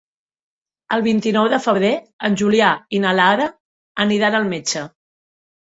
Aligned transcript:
El 0.95 1.03
vint-i-nou 1.07 1.49
de 1.51 1.59
febrer 1.65 1.91
en 2.31 2.39
Julià 2.43 2.71
i 2.97 3.03
na 3.05 3.13
Lara 3.21 3.49
aniran 4.09 4.41
al 4.43 4.51
metge. 4.57 4.87